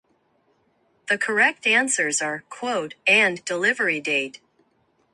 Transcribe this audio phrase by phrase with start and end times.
[1.09, 4.41] The correct answers are "quote" and "delivery date".